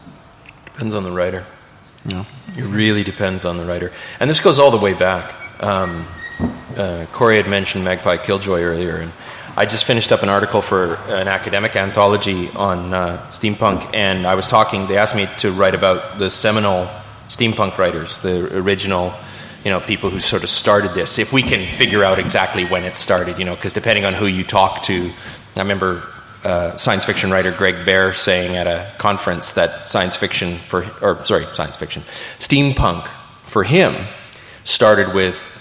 [0.65, 1.45] Depends on the writer.
[2.07, 2.25] Yeah.
[2.57, 3.91] It really depends on the writer.
[4.19, 5.33] And this goes all the way back.
[5.63, 6.05] Um,
[6.75, 9.11] uh, Cory had mentioned Magpie Killjoy earlier, and
[9.55, 14.35] I just finished up an article for an academic anthology on uh, steampunk, and I
[14.35, 16.89] was talking, they asked me to write about the seminal
[17.29, 19.13] steampunk writers, the original
[19.65, 22.84] you know, people who sort of started this, if we can figure out exactly when
[22.84, 25.12] it started, you know, because depending on who you talk to,
[25.56, 26.08] I remember
[26.43, 31.25] uh, science fiction writer Greg Bear saying at a conference that science fiction for, or
[31.25, 32.04] sorry, science fiction,
[32.38, 33.08] steampunk
[33.41, 33.95] for him
[34.63, 35.51] started with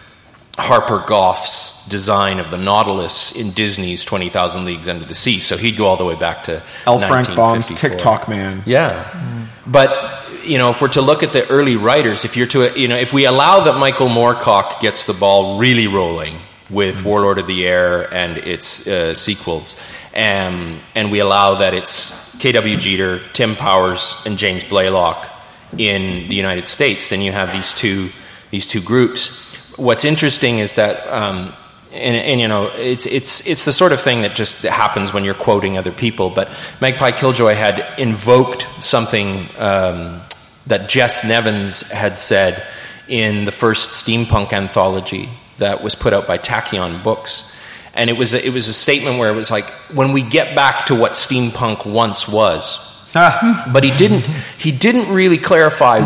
[0.57, 5.41] Harper Goff's design of the Nautilus in Disney's 20,000 Leagues Under the Sea.
[5.41, 7.01] So he'd go all the way back to L.
[7.01, 8.63] Frank Baum's Tick-Tock Man.
[8.65, 8.89] Yeah.
[8.89, 9.47] Mm.
[9.67, 12.89] But you know, if we're to look at the early writers, if you're to, you
[12.89, 16.39] know, if we allow that Michael Moorcock gets the ball really rolling
[16.71, 17.09] with mm-hmm.
[17.09, 19.75] Warlord of the Air and its uh, sequels,
[20.13, 22.77] and, um, and we allow that it's K.W.
[22.77, 25.31] Jeter, Tim Powers, and James Blaylock
[25.79, 28.11] in the United States, then you have these two
[28.51, 29.44] these two groups.
[29.77, 31.07] What's interesting is that.
[31.13, 31.53] Um,
[31.93, 35.23] and, and, you know, it's it's it's the sort of thing that just happens when
[35.23, 36.29] you're quoting other people.
[36.29, 40.21] But Magpie Killjoy had invoked something um,
[40.67, 42.67] that Jess Nevins had said
[43.07, 47.55] in the first steampunk anthology that was put out by Tachyon Books.
[47.95, 50.57] And it was a, it was a statement where it was like when we get
[50.57, 52.91] back to what steampunk once was.
[53.15, 54.27] but he didn't
[54.59, 56.01] he didn't really clarify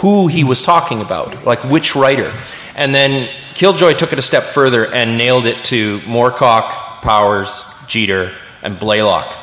[0.00, 2.32] who he was talking about, like which writer.
[2.74, 8.34] And then Killjoy took it a step further and nailed it to Moorcock, Powers, Jeter,
[8.62, 9.36] and Blaylock,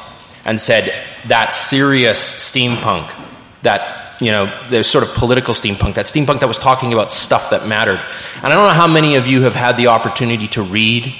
[0.45, 0.91] and said
[1.27, 3.13] that serious steampunk,
[3.61, 7.51] that you know, there's sort of political steampunk, that steampunk that was talking about stuff
[7.51, 7.99] that mattered.
[8.37, 11.13] And I don't know how many of you have had the opportunity to read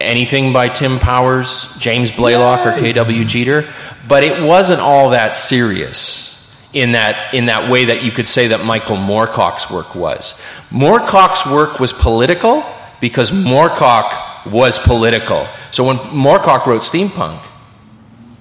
[0.00, 2.72] anything by Tim Powers, James Blaylock, Yay!
[2.72, 3.24] or K.W.
[3.24, 3.68] Jeter,
[4.08, 6.37] but it wasn't all that serious
[6.72, 10.32] in that, in that way that you could say that Michael Moorcock's work was.
[10.70, 12.64] Moorcock's work was political
[13.00, 15.46] because Moorcock was political.
[15.70, 17.42] So when Moorcock wrote steampunk,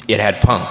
[0.07, 0.67] it had punk.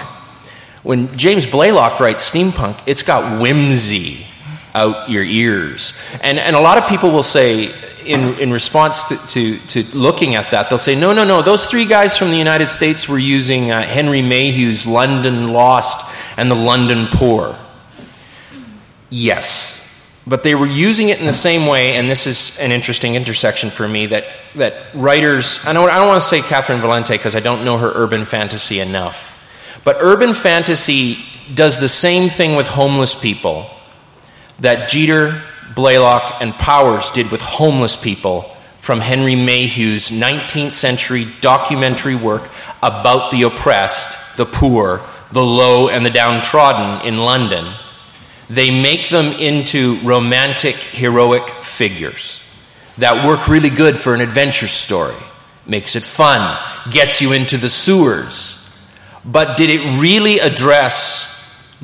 [0.83, 4.27] When James Blaylock writes steampunk, it's got whimsy
[4.75, 5.99] out your ears.
[6.23, 7.73] And, and a lot of people will say,
[8.05, 11.67] in, in response to, to, to, looking at that, they'll say, no, no, no, those
[11.67, 16.55] three guys from the United States were using uh, Henry Mayhew's London Lost and the
[16.55, 17.59] London Poor.
[19.11, 19.73] Yes.
[20.27, 23.71] But they were using it in the same way, and this is an interesting intersection
[23.71, 27.37] for me that, that writers, I don't, I don't want to say Catherynne Valente because
[27.37, 29.33] I don't know her urban fantasy enough.
[29.85, 31.19] But urban fantasy
[31.55, 33.71] does the same thing with homeless people
[34.59, 35.43] that Jeter,
[35.77, 42.51] Blaylock, and Powers did with homeless people from Henry Mayhew's 19th century documentary work
[42.83, 47.75] about the oppressed, the poor, the low, and the downtrodden in London.
[48.49, 52.41] They make them into romantic, heroic figures
[52.99, 55.17] that work really good for an adventure story.
[55.67, 56.57] Makes it fun,
[56.91, 58.63] gets you into the sewers,
[59.25, 61.35] but did it really address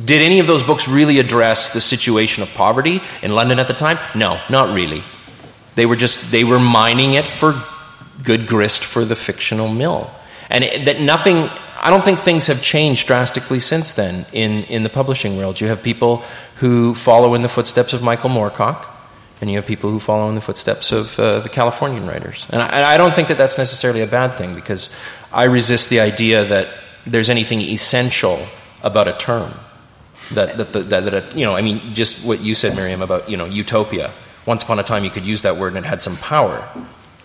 [0.03, 3.75] Did any of those books really address the situation of poverty in London at the
[3.75, 3.99] time?
[4.15, 5.05] No, not really.
[5.75, 7.63] They were just they were mining it for
[8.23, 10.11] good grist for the fictional mill,
[10.49, 11.51] and it, that nothing.
[11.83, 15.61] I don't think things have changed drastically since then in in the publishing world.
[15.61, 16.23] You have people
[16.57, 18.87] who follow in the footsteps of Michael Moorcock,
[19.41, 22.47] and you have people who follow in the footsteps of uh, the Californian writers.
[22.51, 24.97] And I, and I don't think that that's necessarily a bad thing because
[25.33, 26.69] I resist the idea that
[27.05, 28.47] there's anything essential
[28.83, 29.53] about a term.
[30.31, 33.29] That, that, that, that, that you know, I mean, just what you said, Miriam, about,
[33.29, 34.13] you know, utopia.
[34.47, 36.67] Once upon a time, you could use that word and it had some power.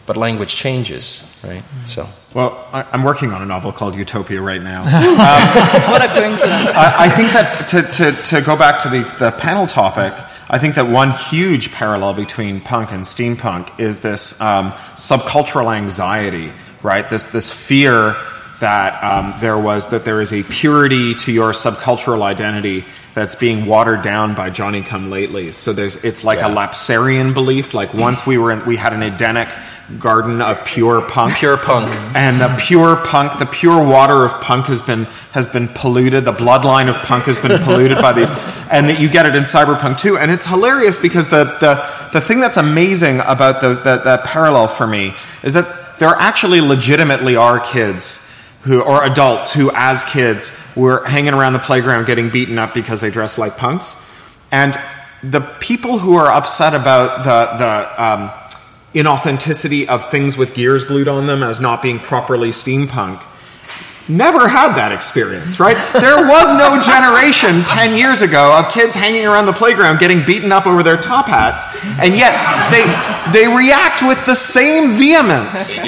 [0.08, 1.63] But language changes, right?
[1.86, 2.08] So.
[2.34, 4.84] Well, I, I'm working on a novel called Utopia right now.
[5.91, 6.72] What a coincidence.
[6.74, 10.13] I, I think that to, to, to go back to the, the panel topic,
[10.50, 16.54] I think that one huge parallel between punk and steampunk is this um, subcultural anxiety,
[16.82, 17.10] right?
[17.10, 18.15] This, this fear
[18.60, 23.65] that um, there was that there is a purity to your subcultural identity that's being
[23.65, 25.52] watered down by Johnny Come Lately.
[25.52, 27.74] So there's it's like a lapsarian belief.
[27.74, 29.50] Like once we were in, we had an Edenic
[30.00, 31.88] garden of pure punk, Pure punk.
[32.13, 36.26] and the pure punk, the pure water of punk has been has been polluted.
[36.26, 38.30] The bloodline of punk has been polluted by these,
[38.69, 40.17] and that you get it in cyberpunk too.
[40.17, 44.67] And it's hilarious because the the, the thing that's amazing about those that, that parallel
[44.67, 48.23] for me is that there actually legitimately are kids
[48.63, 53.00] who or adults who, as kids, were hanging around the playground getting beaten up because
[53.00, 53.95] they dressed like punks,
[54.52, 54.78] and
[55.23, 58.32] the people who are upset about the the um,
[58.93, 63.21] inauthenticity of things with gears glued on them as not being properly steampunk
[64.10, 65.76] never had that experience, right?
[65.93, 70.52] There was no generation 10 years ago of kids hanging around the playground getting beaten
[70.52, 71.65] up over their top hats,
[72.00, 72.34] and yet
[72.71, 72.84] they,
[73.32, 75.80] they react with the same vehemence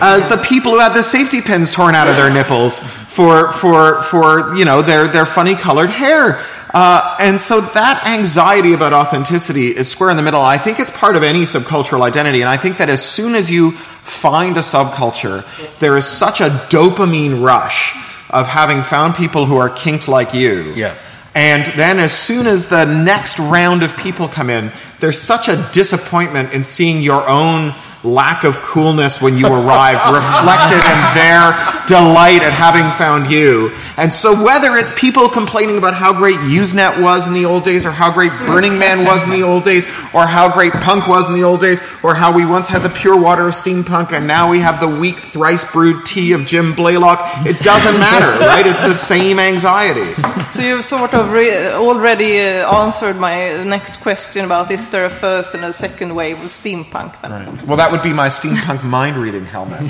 [0.00, 4.02] as the people who had the safety pins torn out of their nipples for, for,
[4.02, 6.44] for you know, their, their funny colored hair.
[6.78, 10.42] Uh, and so that anxiety about authenticity is square in the middle.
[10.42, 12.42] I think it's part of any subcultural identity.
[12.42, 15.46] And I think that as soon as you find a subculture,
[15.78, 17.96] there is such a dopamine rush
[18.28, 20.74] of having found people who are kinked like you.
[20.76, 20.94] Yeah.
[21.34, 25.68] And then as soon as the next round of people come in, there's such a
[25.72, 27.74] disappointment in seeing your own
[28.06, 31.52] lack of coolness when you arrived reflected in their
[31.86, 33.72] delight at having found you.
[33.96, 37.84] And so whether it's people complaining about how great Usenet was in the old days
[37.84, 41.28] or how great Burning Man was in the old days or how great punk was
[41.28, 44.26] in the old days or how we once had the pure water of steampunk and
[44.26, 48.66] now we have the weak thrice brewed tea of Jim Blaylock, it doesn't matter, right?
[48.66, 50.12] It's the same anxiety.
[50.48, 55.10] So you've sort of re- already uh, answered my next question about is there a
[55.10, 57.66] first and a second wave of steampunk then?
[57.66, 59.80] Well, that would be my steampunk mind reading helmet.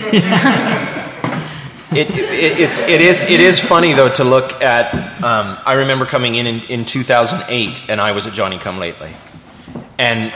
[1.92, 4.92] It, it, it's, it, is, it is funny, though, to look at.
[5.22, 9.12] Um, I remember coming in, in in 2008, and I was at Johnny Come Lately.
[9.98, 10.34] And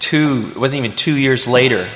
[0.00, 1.88] two, it wasn't even two years later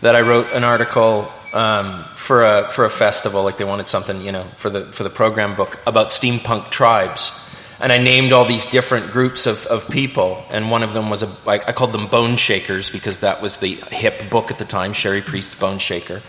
[0.00, 4.20] that I wrote an article um, for, a, for a festival, like they wanted something,
[4.20, 7.30] you know, for the, for the program book about steampunk tribes.
[7.80, 11.22] And I named all these different groups of, of people, and one of them was
[11.22, 14.64] a, I, I called them Bone Shakers because that was the hip book at the
[14.64, 16.20] time, Cherie Priest's Bone Shaker.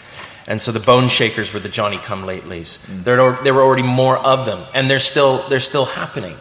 [0.46, 2.84] And so the Bone Shakers were the Johnny Come Latelys.
[3.04, 6.38] There, there were already more of them, and they're still, they're still happening.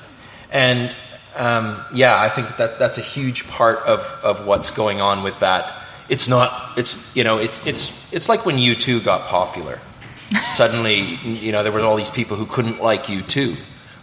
[0.50, 0.94] And
[1.36, 5.40] um, yeah, I think that that's a huge part of, of what's going on with
[5.40, 5.74] that.
[6.08, 9.78] It's not, it's, you know, it's, it's, it's like when U2 got popular.
[10.46, 13.56] Suddenly, you know, there were all these people who couldn't like U2.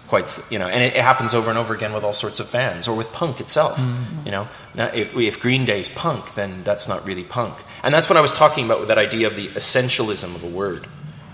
[0.07, 2.51] Quite, you know, and it, it happens over and over again with all sorts of
[2.51, 3.79] bands or with punk itself.
[4.23, 7.55] You know, now, if, if Green Day's punk, then that's not really punk.
[7.83, 10.47] And that's what I was talking about with that idea of the essentialism of a
[10.47, 10.85] word.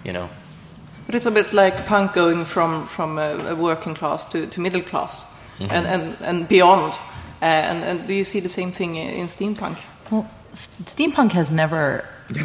[0.06, 0.30] You know,
[1.06, 4.62] But it's a bit like punk going from, from a, a working class to, to
[4.62, 5.26] middle class
[5.60, 5.72] Mm-hmm.
[5.74, 6.94] and, and, and beyond.
[7.42, 9.78] Uh, and, and do you see the same thing in in steampunk?
[10.10, 12.04] Well, s- steampunk has never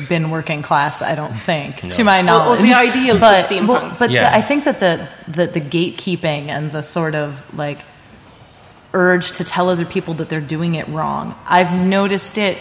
[0.08, 2.60] been working class, I don't think, to my Or- or knowledge.
[2.68, 3.68] the ideals of but, steampunk.
[3.68, 4.30] well, but Yeah.
[4.30, 7.78] the, I think that the, the the gatekeeping and the sort of like
[8.92, 11.34] urge to tell other people that they're doing it wrong.
[11.46, 12.56] I've noticed it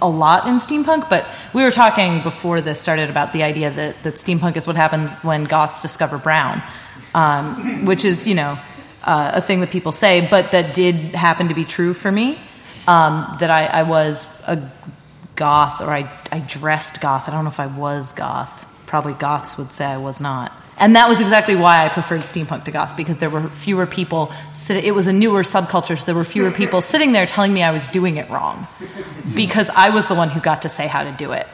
[0.00, 4.02] a lot in steampunk, but we were talking before this started about the idea that,
[4.02, 6.62] that steampunk is what happens when goths discover brown,
[7.14, 8.58] um, which is, you know,
[9.04, 12.38] uh, a thing that people say, but that did happen to be true for me.
[12.88, 14.58] Um, that I, I was a
[15.36, 17.28] goth, or I, I dressed goth.
[17.28, 18.66] I don't know if I was goth.
[18.86, 20.52] Probably goths would say I was not.
[20.78, 24.32] And that was exactly why I preferred steampunk to goth because there were fewer people.
[24.52, 27.62] Sit- it was a newer subculture, so there were fewer people sitting there telling me
[27.62, 28.66] I was doing it wrong
[29.34, 31.46] because I was the one who got to say how to do it.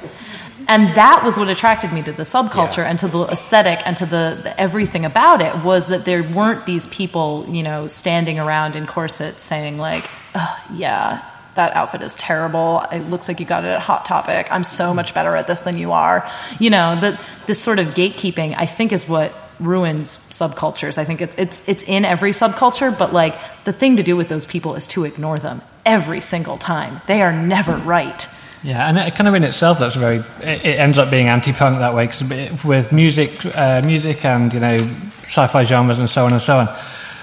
[0.69, 4.07] and that was what attracted me to the subculture and to the aesthetic and to
[4.07, 8.77] the, the everything about it was that there weren't these people, you know, standing around
[8.77, 11.23] in corsets saying like, "Ugh, "Yeah,
[11.55, 12.85] that outfit is terrible.
[12.93, 14.49] It looks like you got it at Hot Topic.
[14.51, 16.29] I'm so much better at this than you are."
[16.59, 20.99] You know, that this sort of gatekeeping, I think, is what ruins subcultures.
[20.99, 24.29] I think it's it's it's in every subculture, but like the thing to do with
[24.29, 27.01] those people is to ignore them every single time.
[27.07, 28.29] They are never right.
[28.65, 30.17] Yeah, and it kind of in itself, that's very.
[30.43, 34.61] It, it ends up being anti-punk that way because with music, uh, music, and you
[34.61, 34.77] know,
[35.23, 36.69] sci-fi genres and so on and so on.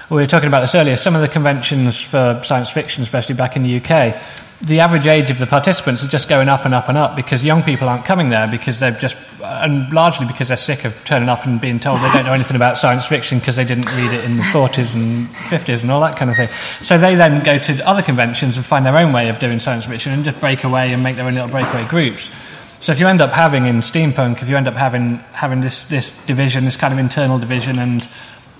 [0.08, 0.96] We were talking about this earlier.
[0.96, 4.22] Some of the conventions for science fiction, especially back in the UK,
[4.62, 7.42] the average age of the participants is just going up and up and up because
[7.42, 11.28] young people aren't coming there because they're just, and largely because they're sick of turning
[11.28, 14.12] up and being told they don't know anything about science fiction because they didn't read
[14.12, 16.48] it in the 40s and 50s and all that kind of thing.
[16.82, 19.86] So they then go to other conventions and find their own way of doing science
[19.86, 22.30] fiction and just break away and make their own little breakaway groups.
[22.78, 25.84] So if you end up having in steampunk, if you end up having having this
[25.84, 28.06] this division, this kind of internal division, and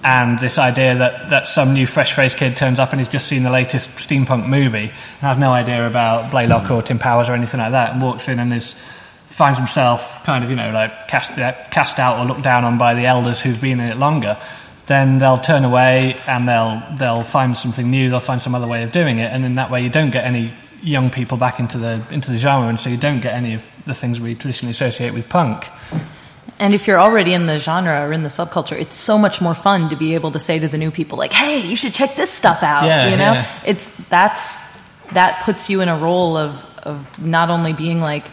[0.07, 3.27] and this idea that, that some new fresh faced kid turns up and he's just
[3.27, 7.33] seen the latest steampunk movie and has no idea about Blaylock or Tim Powers or
[7.33, 8.81] anything like that and walks in and is
[9.27, 12.79] finds himself kind of you know like cast uh, cast out or looked down on
[12.79, 14.39] by the elders who've been in it longer
[14.87, 18.85] then they'll turn away and they'll they'll find something new they'll find some other way
[18.85, 20.53] of doing it and in that way you don't get any
[20.83, 23.67] young people back into the into the genre and so you don't get any of
[23.87, 25.67] the things we traditionally associate with punk
[26.59, 29.55] And if you're already in the genre or in the subculture, it's so much more
[29.55, 32.16] fun to be able to say to the new people, like, "Hey, you should check
[32.16, 33.62] this stuff out." Yeah, you know, yeah.
[33.66, 34.57] it's that's
[35.12, 38.26] that puts you in a role of of not only being like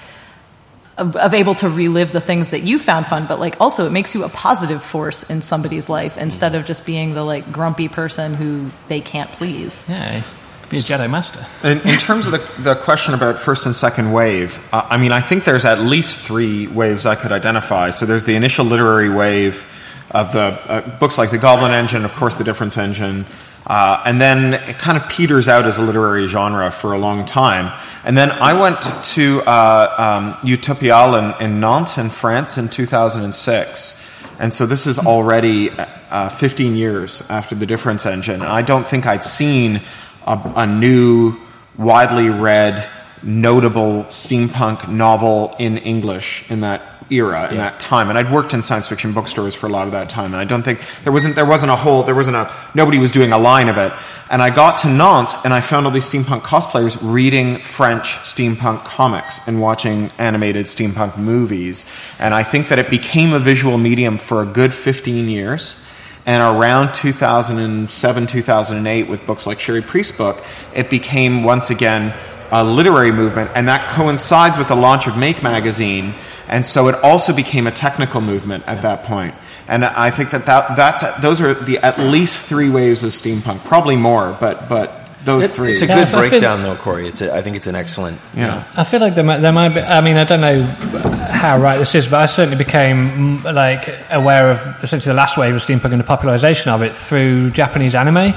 [0.97, 3.91] of, of able to relive the things that you found fun, but like also it
[3.91, 7.89] makes you a positive force in somebody's life instead of just being the like grumpy
[7.89, 9.85] person who they can't please.
[9.89, 10.23] yeah
[10.69, 14.11] be a Jedi Master In, in terms of the, the question about first and second
[14.11, 17.89] wave, uh, I mean, I think there's at least three waves I could identify.
[17.89, 19.67] So there's the initial literary wave
[20.11, 23.25] of the uh, books like The Goblin Engine, of course, The Difference Engine.
[23.65, 27.25] Uh, and then it kind of peters out as a literary genre for a long
[27.25, 27.77] time.
[28.03, 34.09] And then I went to uh, um, Utopiales in, in Nantes, in France, in 2006.
[34.39, 38.41] And so this is already uh, 15 years after The Difference Engine.
[38.41, 39.81] And I don't think I'd seen
[40.25, 41.39] a, a new,
[41.77, 42.89] widely read,
[43.21, 48.09] notable steampunk novel in English in that era, in that time.
[48.09, 50.27] And I'd worked in science fiction bookstores for a lot of that time.
[50.27, 53.11] And I don't think there wasn't there wasn't a whole there wasn't a nobody was
[53.11, 53.93] doing a line of it.
[54.29, 58.83] And I got to Nantes and I found all these steampunk cosplayers reading French steampunk
[58.83, 61.85] comics and watching animated steampunk movies.
[62.19, 65.79] And I think that it became a visual medium for a good 15 years.
[66.25, 70.43] And around 2007, 2008, with books like Cherie Priest's book,
[70.73, 72.13] it became once again
[72.51, 76.13] a literary movement, and that coincides with the launch of Make magazine,
[76.47, 79.33] and so it also became a technical movement at that point.
[79.67, 83.63] And I think that, that that's those are the at least three waves of steampunk,
[83.65, 85.71] probably more, but but those three.
[85.73, 87.07] It's a Yeah, good feel- breakdown, though, Cory.
[87.07, 88.19] It's a, I think it's an excellent.
[88.35, 88.63] yeah.
[88.75, 89.81] I feel like there might, there might be.
[89.81, 93.89] I mean, I don't know how right this is, but I certainly became mm, like
[94.11, 97.95] aware of essentially the last wave of steampunk and the popularization of it through Japanese
[97.95, 98.33] anime,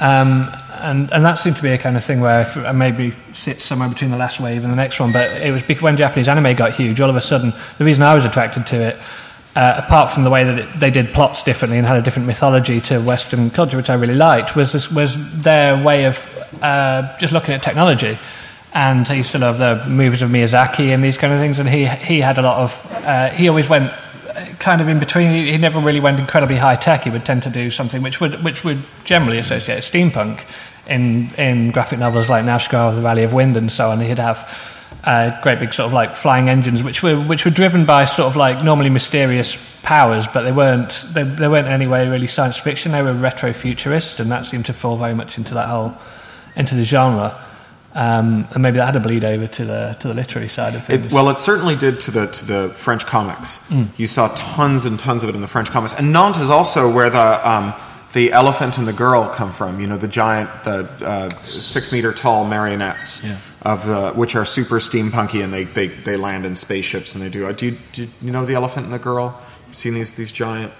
[0.00, 0.50] um,
[0.82, 3.64] and and that seemed to be a kind of thing where if, I maybe sits
[3.64, 5.12] somewhere between the last wave and the next one.
[5.12, 7.00] But it was when Japanese anime got huge.
[7.00, 8.96] All of a sudden, the reason I was attracted to it.
[9.56, 12.24] Uh, apart from the way that it, they did plots differently and had a different
[12.28, 16.24] mythology to Western culture, which I really liked, was this, was their way of
[16.62, 18.16] uh, just looking at technology
[18.72, 21.58] and he used to love the movies of Miyazaki and these kind of things.
[21.58, 23.92] And he he had a lot of uh, he always went
[24.28, 25.30] uh, kind of in between.
[25.30, 27.04] He, he never really went incredibly high tech.
[27.04, 30.44] He would tend to do something which would which would generally associate steampunk
[30.86, 34.00] in in graphic novels like Nausicaä of the Valley of Wind and so on.
[34.00, 34.76] He'd have.
[35.02, 38.28] Uh, great big sort of like flying engines, which were which were driven by sort
[38.28, 42.26] of like normally mysterious powers, but they weren't they, they weren't in any way really
[42.26, 42.92] science fiction.
[42.92, 45.94] They were retro futurist, and that seemed to fall very much into that whole
[46.54, 47.38] into the genre.
[47.94, 50.84] Um, and maybe that had a bleed over to the to the literary side of
[50.84, 51.06] things.
[51.06, 53.58] It, well, it certainly did to the to the French comics.
[53.96, 56.92] You saw tons and tons of it in the French comics, and Nantes is also
[56.92, 57.72] where the um,
[58.12, 59.80] the elephant and the girl come from.
[59.80, 63.24] You know, the giant, the uh, six meter tall marionettes
[63.62, 67.28] of the which are super steampunky, and they, they, they land in spaceships and they
[67.28, 67.46] do.
[67.46, 69.40] Uh, do, you, do you know the elephant and the girl?
[69.66, 70.72] You've seen these these giant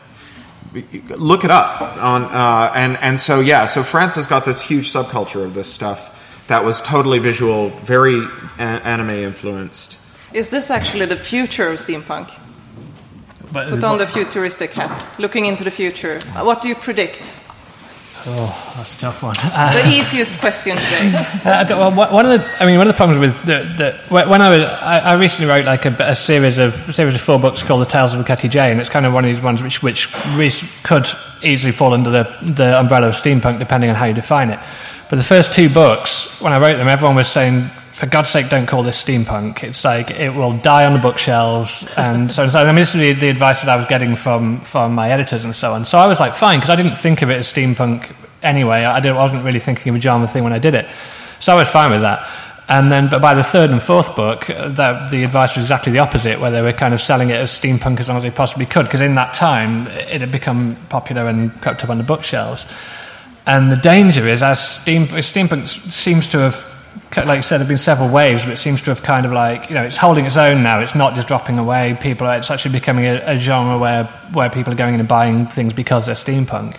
[1.17, 4.89] look it up on uh, and and so yeah so france has got this huge
[4.93, 8.25] subculture of this stuff that was totally visual very
[8.59, 9.99] a- anime influenced
[10.33, 12.31] Is this actually the future of steampunk?
[13.53, 16.21] but Put on the futuristic hat, looking into the future.
[16.37, 17.41] What do you predict?
[18.27, 19.35] Oh, that's a tough one.
[19.35, 21.27] The easiest question today.
[21.51, 24.43] Uh, well, one of the, I mean, one of the problems with the, the when
[24.43, 27.39] I was, I, I recently wrote like a, a, series of a series of four
[27.39, 29.63] books called The Tales of Ketty Jay, and it's kind of one of these ones
[29.63, 31.09] which which could
[31.43, 34.61] easily fall under the the umbrella of steampunk, depending on how you define it.
[35.09, 37.69] But the first two books, when I wrote them, everyone was saying,
[38.01, 39.63] for God's sake, don't call this steampunk.
[39.63, 42.61] It's like it will die on the bookshelves, and so and so.
[42.61, 45.45] I mean, this is the, the, advice that I was getting from from my editors
[45.45, 45.85] and so on.
[45.85, 48.11] So I was like, fine, because I didn't think of it as steampunk
[48.43, 48.85] anyway.
[48.85, 50.89] I, I wasn't really thinking of a genre thing when I did it,
[51.41, 52.27] so I was fine with that.
[52.71, 55.99] And then, but by the third and fourth book, that, the advice was exactly the
[55.99, 58.65] opposite, where they were kind of selling it as steampunk as long as they possibly
[58.65, 62.65] could, because in that time it had become popular and crept up on the bookshelves.
[63.47, 66.70] And the danger is, as steam, steampunk seems to have,
[67.17, 69.33] like you said, there have been several waves, but it seems to have kind of
[69.33, 70.81] like, you know, it's holding its own now.
[70.81, 71.97] It's not just dropping away.
[72.01, 75.09] People, are, it's actually becoming a, a genre where, where people are going in and
[75.09, 76.77] buying things because they're steampunk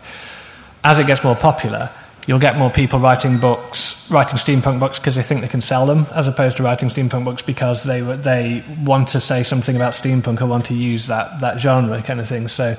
[0.84, 1.92] as it gets more popular,
[2.28, 5.86] you'll get more people writing books, writing steampunk books because they think they can sell
[5.86, 9.94] them, as opposed to writing steampunk books because they they want to say something about
[9.94, 12.48] steampunk or want to use that that genre kind of thing.
[12.48, 12.76] So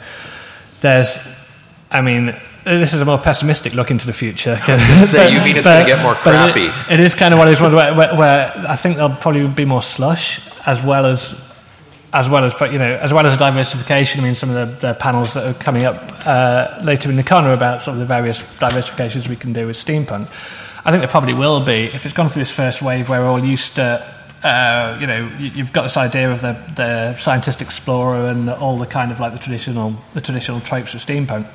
[0.81, 1.19] there's,
[1.91, 2.37] I mean.
[2.65, 4.57] This is a more pessimistic look into the future.
[4.61, 6.67] I was say, you mean it's going to get more crappy?
[6.67, 9.17] It, it is kind of one of those ones where, where, where I think there'll
[9.17, 11.51] probably be more slush as well as
[12.13, 14.21] as well as but you know as well as a diversification.
[14.21, 17.25] I mean, some of the, the panels that are coming up uh, later in the
[17.25, 20.29] corner about sort of the various diversifications we can do with steampunk.
[20.85, 23.29] I think there probably will be if it's gone through this first wave where we're
[23.29, 24.09] all used to.
[24.43, 28.87] Uh, you know, you've got this idea of the, the scientist explorer and all the
[28.87, 31.49] kind of like the traditional the traditional tropes of steampunk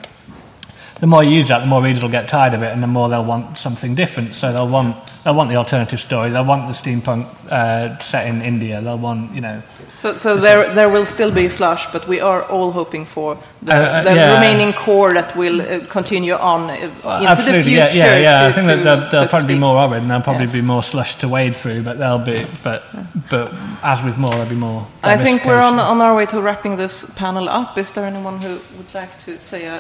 [1.00, 2.88] the more you use that, the more readers will get tired of it, and the
[2.88, 4.34] more they'll want something different.
[4.34, 6.30] So they'll want they'll want the alternative story.
[6.32, 8.82] They'll want the steampunk uh, set in India.
[8.82, 9.62] They'll want you know.
[9.98, 13.74] So, so there there will still be slush, but we are all hoping for the,
[13.74, 14.34] uh, uh, the yeah.
[14.36, 17.98] remaining core that will uh, continue on uh, into Absolutely, the future.
[17.98, 18.40] Yeah, yeah, yeah.
[18.42, 20.46] To, I think that there'll, there'll so probably be more of it, and there'll probably
[20.46, 20.54] yes.
[20.54, 21.84] be more slush to wade through.
[21.84, 22.84] But there'll be, but
[23.30, 24.88] but as with more, there'll be more.
[25.04, 27.78] I think we're on on our way to wrapping this panel up.
[27.78, 29.78] Is there anyone who would like to say a,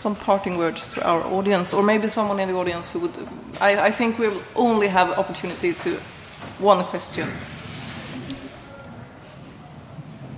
[0.00, 3.12] some parting words to our audience, or maybe someone in the audience who would.
[3.60, 5.96] I, I think we only have opportunity to
[6.58, 7.28] one question.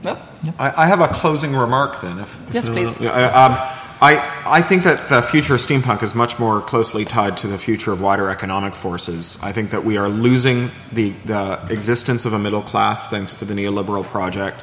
[0.04, 0.18] No?
[0.58, 2.18] I, I have a closing remark then.
[2.18, 3.00] If, yes, if please.
[3.00, 3.56] um,
[4.02, 7.56] I, I think that the future of steampunk is much more closely tied to the
[7.56, 9.38] future of wider economic forces.
[9.44, 13.44] I think that we are losing the, the existence of a middle class thanks to
[13.44, 14.60] the neoliberal project,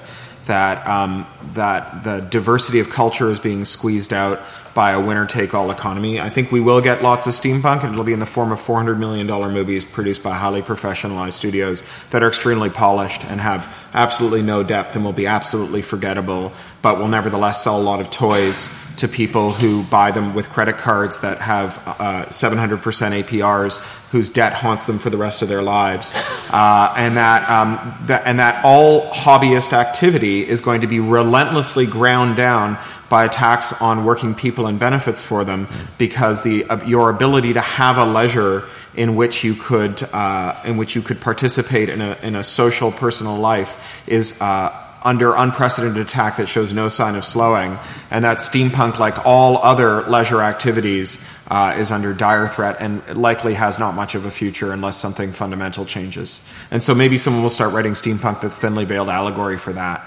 [0.48, 4.42] that, um, that the diversity of culture is being squeezed out
[4.80, 6.22] by a winner take all economy.
[6.22, 8.62] I think we will get lots of steampunk, and it'll be in the form of
[8.62, 14.42] $400 million movies produced by highly professionalized studios that are extremely polished and have absolutely
[14.42, 18.70] no depth and will be absolutely forgettable, but will nevertheless sell a lot of toys
[19.00, 22.80] to people who buy them with credit cards that have uh, 700%
[23.24, 23.78] APRs,
[24.12, 26.14] whose debt haunts them for the rest of their lives,
[26.52, 31.86] uh, and that, um, that and that all hobbyist activity is going to be relentlessly
[31.86, 32.78] ground down
[33.08, 35.68] by a tax on working people and benefits for them
[35.98, 38.66] because the uh, your ability to have a leisure
[38.96, 42.92] in which you could uh, in which you could participate in a in a social
[42.92, 47.78] personal life is uh, under unprecedented attack that shows no sign of slowing,
[48.12, 53.54] and that steampunk, like all other leisure activities, uh, is under dire threat and likely
[53.54, 56.42] has not much of a future unless something fundamental changes.
[56.72, 60.04] And so maybe someone will start writing steampunk that's thinly veiled allegory for that.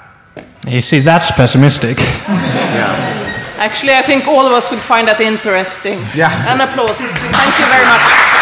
[0.67, 1.99] You see, that's pessimistic.
[2.29, 3.23] yeah.
[3.59, 5.99] Actually, I think all of us would find that interesting.
[6.15, 6.31] Yeah.
[6.53, 6.99] An applause.
[6.99, 8.42] Thank you very much.